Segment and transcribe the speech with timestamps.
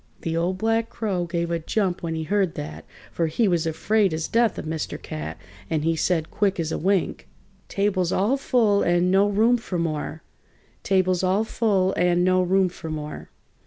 [0.21, 4.15] The Old Black Crow gave a jump when he heard that, for he was afraid
[4.15, 4.99] as death of Mr.
[4.99, 5.37] Cat,
[5.69, 7.27] and he said, quick as a wink:
[7.69, 10.23] "Table's all full and no room for more!
[10.81, 13.29] Table's all full and no room for more!"